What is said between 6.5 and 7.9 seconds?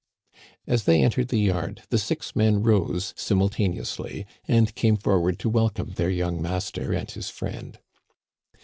ter and his friend.